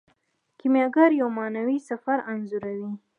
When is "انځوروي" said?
2.31-2.91